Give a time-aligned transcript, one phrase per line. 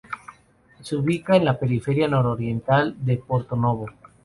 [0.81, 3.85] Se ubica en la periferia nororiental de Porto Novo.